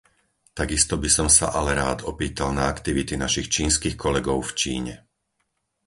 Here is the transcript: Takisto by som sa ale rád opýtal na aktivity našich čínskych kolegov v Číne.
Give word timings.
Takisto 0.59 0.93
by 0.97 1.05
som 1.17 1.27
sa 1.37 1.47
ale 1.59 1.71
rád 1.81 1.99
opýtal 2.11 2.49
na 2.57 2.63
aktivity 2.73 3.13
našich 3.23 3.47
čínskych 3.55 3.93
kolegov 4.03 4.37
v 4.49 4.55
Číne. 4.61 4.93